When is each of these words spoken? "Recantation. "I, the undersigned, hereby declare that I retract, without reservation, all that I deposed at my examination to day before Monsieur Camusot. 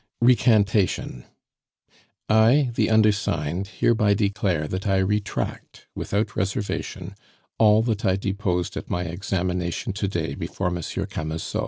"Recantation. 0.19 1.25
"I, 2.27 2.71
the 2.73 2.89
undersigned, 2.89 3.67
hereby 3.67 4.15
declare 4.15 4.67
that 4.67 4.87
I 4.87 4.97
retract, 4.97 5.85
without 5.93 6.35
reservation, 6.35 7.13
all 7.59 7.83
that 7.83 8.03
I 8.03 8.15
deposed 8.15 8.75
at 8.77 8.89
my 8.89 9.03
examination 9.03 9.93
to 9.93 10.07
day 10.07 10.33
before 10.33 10.71
Monsieur 10.71 11.05
Camusot. 11.05 11.59